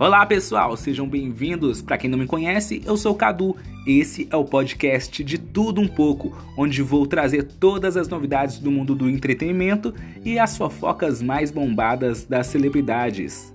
[0.00, 1.82] Olá pessoal, sejam bem-vindos.
[1.82, 3.54] Para quem não me conhece, eu sou o Cadu.
[3.86, 8.70] Esse é o podcast de tudo um pouco, onde vou trazer todas as novidades do
[8.70, 9.92] mundo do entretenimento
[10.24, 13.52] e as fofocas mais bombadas das celebridades.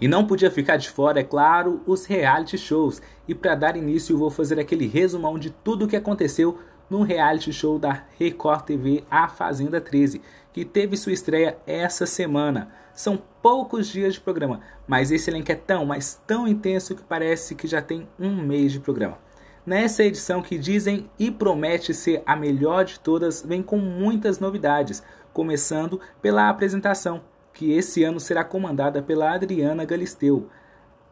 [0.00, 3.00] E não podia ficar de fora, é claro, os reality shows.
[3.28, 6.58] E para dar início, vou fazer aquele resumão de tudo o que aconteceu
[6.90, 10.20] no reality show da Record TV A Fazenda 13,
[10.52, 12.68] que teve sua estreia essa semana.
[12.92, 17.54] São poucos dias de programa, mas esse elenco é tão, mas tão intenso que parece
[17.54, 19.18] que já tem um mês de programa.
[19.64, 25.02] Nessa edição que dizem e promete ser a melhor de todas, vem com muitas novidades,
[25.32, 27.22] começando pela apresentação,
[27.52, 30.48] que esse ano será comandada pela Adriana Galisteu.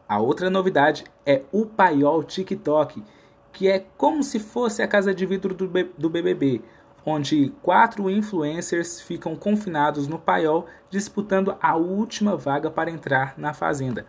[0.07, 3.03] A outra novidade é o Paiol TikTok,
[3.51, 6.61] que é como se fosse a casa de vidro do, do BBB,
[7.05, 14.05] onde quatro influencers ficam confinados no paiol disputando a última vaga para entrar na fazenda.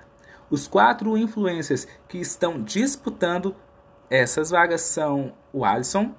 [0.51, 3.55] Os quatro influencers que estão disputando
[4.09, 6.12] essas vagas são o Alisson,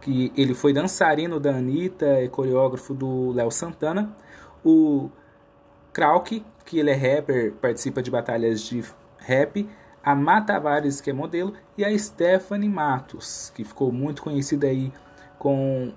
[0.00, 4.16] que ele foi dançarino da Anitta e coreógrafo do Léo Santana,
[4.64, 5.10] o
[5.92, 8.84] Krauk, que ele é rapper, participa de batalhas de
[9.18, 9.68] rap,
[10.02, 14.92] a Mata Tavares, que é modelo, e a Stephanie Matos, que ficou muito conhecida aí
[15.38, 15.92] com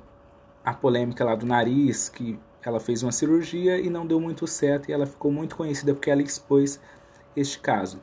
[0.63, 4.89] a polêmica lá do nariz, que ela fez uma cirurgia e não deu muito certo,
[4.89, 6.79] e ela ficou muito conhecida porque ela expôs
[7.35, 7.99] este caso.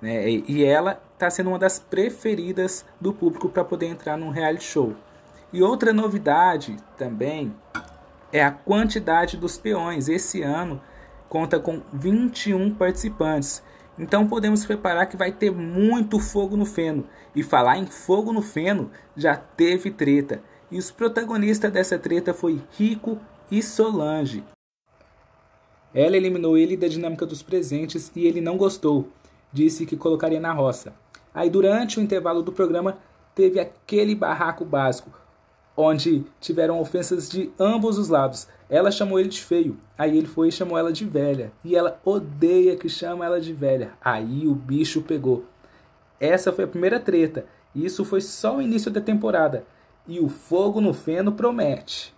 [0.00, 0.28] Né?
[0.28, 4.94] E ela está sendo uma das preferidas do público para poder entrar num reality show.
[5.52, 7.54] E outra novidade também
[8.32, 10.08] é a quantidade dos peões.
[10.08, 10.82] Esse ano
[11.28, 13.62] conta com 21 participantes.
[13.98, 17.06] Então podemos preparar que vai ter muito fogo no feno.
[17.34, 20.42] E falar em fogo no feno, já teve treta.
[20.70, 23.18] E os protagonistas dessa treta foi Rico
[23.50, 24.42] e Solange.
[25.94, 29.08] Ela eliminou ele da dinâmica dos presentes e ele não gostou.
[29.52, 30.92] Disse que colocaria na roça.
[31.32, 32.98] Aí durante o intervalo do programa
[33.34, 35.24] teve aquele barraco básico
[35.76, 38.46] onde tiveram ofensas de ambos os lados.
[38.74, 41.52] Ela chamou ele de feio, aí ele foi e chamou ela de velha.
[41.64, 43.92] E ela odeia que chama ela de velha.
[44.04, 45.44] Aí o bicho pegou.
[46.18, 47.46] Essa foi a primeira treta.
[47.72, 49.64] Isso foi só o início da temporada.
[50.08, 52.12] E o fogo no feno promete.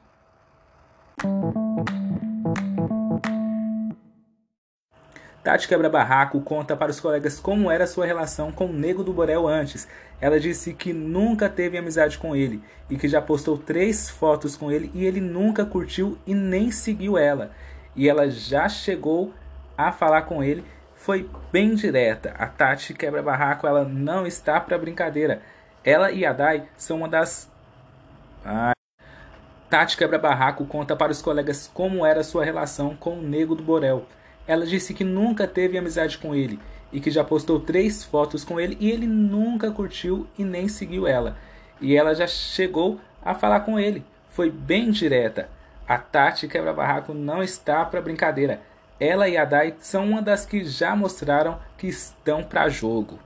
[5.46, 9.12] Tati Quebra Barraco conta para os colegas como era sua relação com o Nego do
[9.12, 9.86] Borel antes.
[10.20, 14.72] Ela disse que nunca teve amizade com ele e que já postou três fotos com
[14.72, 17.52] ele e ele nunca curtiu e nem seguiu ela.
[17.94, 19.32] E ela já chegou
[19.78, 20.64] a falar com ele,
[20.96, 22.34] foi bem direta.
[22.36, 25.42] A Tati Quebra Barraco ela não está para brincadeira.
[25.84, 27.48] Ela e a Dai são uma das.
[29.70, 33.62] Tati Quebra Barraco conta para os colegas como era sua relação com o Nego do
[33.62, 34.08] Borel.
[34.46, 36.60] Ela disse que nunca teve amizade com ele
[36.92, 41.06] e que já postou três fotos com ele e ele nunca curtiu e nem seguiu
[41.06, 41.36] ela.
[41.80, 44.04] E ela já chegou a falar com ele.
[44.30, 45.48] Foi bem direta.
[45.86, 48.60] A Tati Quebra Barraco não está para brincadeira.
[48.98, 53.18] Ela e a Dai são uma das que já mostraram que estão para jogo.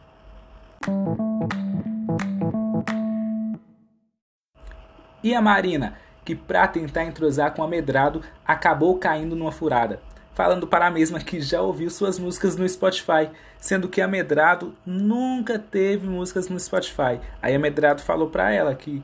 [5.22, 10.00] E a Marina, que para tentar entrosar com a Medrado, acabou caindo numa furada
[10.34, 14.74] falando para a mesma que já ouviu suas músicas no Spotify, sendo que a Medrado
[14.86, 17.20] nunca teve músicas no Spotify.
[17.42, 19.02] Aí a Medrado falou para ela que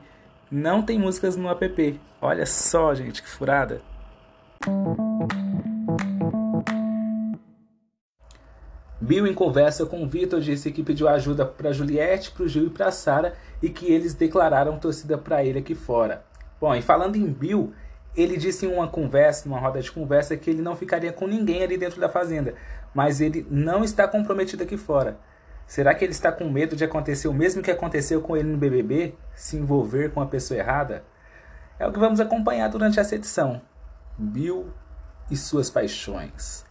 [0.49, 1.99] não tem músicas no app.
[2.21, 3.81] Olha só, gente, que furada.
[8.99, 12.65] Bill, em conversa com o Vitor, disse que pediu ajuda para Juliette, para o Gil
[12.65, 16.25] e para Sara e que eles declararam torcida para ele aqui fora.
[16.59, 17.73] Bom, e falando em Bill,
[18.17, 21.61] ele disse em uma conversa, numa roda de conversa, que ele não ficaria com ninguém
[21.61, 22.55] ali dentro da fazenda,
[22.93, 25.19] mas ele não está comprometido aqui fora.
[25.67, 28.57] Será que ele está com medo de acontecer o mesmo que aconteceu com ele no
[28.57, 29.13] BBB?
[29.35, 31.03] Se envolver com a pessoa errada?
[31.77, 33.61] É o que vamos acompanhar durante essa edição.
[34.17, 34.73] Bill
[35.29, 36.65] e suas paixões.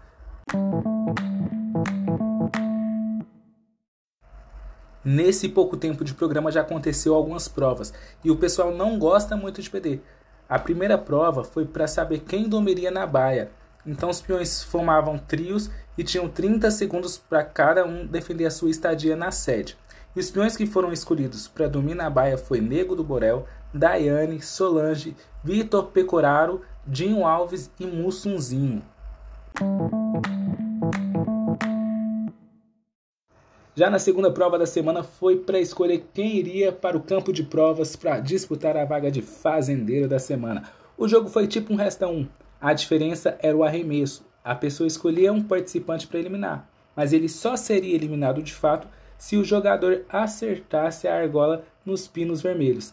[5.04, 7.94] Nesse pouco tempo de programa já aconteceu algumas provas
[8.25, 10.00] e o pessoal não gosta muito de PD.
[10.48, 13.50] A primeira prova foi para saber quem dormiria na baia.
[13.84, 18.70] Então os peões formavam trios e tinham 30 segundos para cada um defender a sua
[18.70, 19.76] estadia na sede.
[20.14, 24.40] E os peões que foram escolhidos para dormir na baia foi Nego do Borel, Daiane,
[24.40, 28.82] Solange, Vitor Pecoraro, Dinho Alves e Mussunzinho.
[33.78, 37.43] Já na segunda prova da semana foi para escolher quem iria para o campo de
[37.43, 40.62] provas para disputar a vaga de fazendeiro da semana.
[40.96, 42.26] O jogo foi tipo um resta um.
[42.58, 44.25] A diferença era o arremesso.
[44.43, 48.88] A pessoa escolhia um participante para eliminar, mas ele só seria eliminado de fato
[49.19, 52.90] se o jogador acertasse a argola nos pinos vermelhos.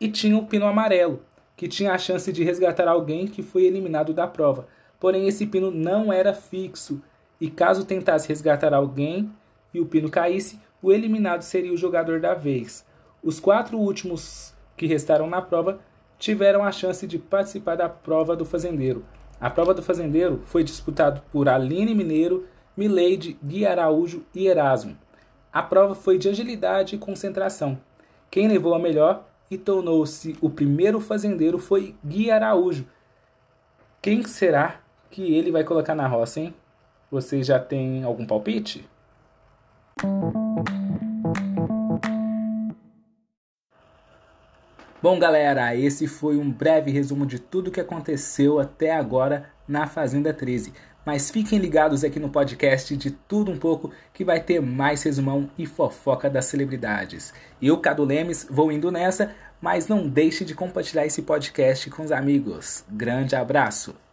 [0.00, 1.22] E tinha o pino amarelo,
[1.56, 4.66] que tinha a chance de resgatar alguém que foi eliminado da prova.
[4.98, 7.00] Porém, esse pino não era fixo,
[7.40, 9.30] e caso tentasse resgatar alguém
[9.72, 12.84] e o pino caísse, o eliminado seria o jogador da vez.
[13.22, 15.80] Os quatro últimos que restaram na prova
[16.18, 19.04] tiveram a chance de participar da prova do fazendeiro.
[19.40, 22.46] A prova do fazendeiro foi disputada por Aline Mineiro,
[22.76, 24.96] Mileide, Gui Araújo e Erasmo.
[25.52, 27.78] A prova foi de agilidade e concentração.
[28.30, 32.86] Quem levou a melhor e tornou-se o primeiro fazendeiro foi Gui Araújo.
[34.00, 34.80] Quem será
[35.10, 36.54] que ele vai colocar na roça, hein?
[37.10, 38.88] Você já tem algum palpite?
[45.02, 50.34] Bom, galera, esse foi um breve resumo de tudo que aconteceu até agora na Fazenda
[50.34, 50.72] 13.
[51.04, 55.48] Mas fiquem ligados aqui no podcast de tudo um pouco que vai ter mais resumão
[55.56, 57.32] e fofoca das celebridades.
[57.62, 62.10] Eu, Cado Lemes, vou indo nessa, mas não deixe de compartilhar esse podcast com os
[62.10, 62.84] amigos.
[62.90, 64.05] Grande abraço!